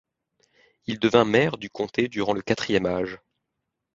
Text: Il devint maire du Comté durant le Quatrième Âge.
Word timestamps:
Il 0.87 0.97
devint 0.97 1.25
maire 1.25 1.57
du 1.59 1.69
Comté 1.69 2.07
durant 2.07 2.33
le 2.33 2.41
Quatrième 2.41 2.87
Âge. 2.87 3.19